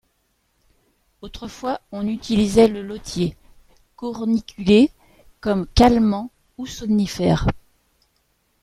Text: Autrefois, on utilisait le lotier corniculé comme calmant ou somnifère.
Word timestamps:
Autrefois, 1.21 1.79
on 1.91 2.07
utilisait 2.07 2.67
le 2.67 2.81
lotier 2.81 3.37
corniculé 3.95 4.89
comme 5.41 5.67
calmant 5.75 6.31
ou 6.57 6.65
somnifère. 6.65 7.45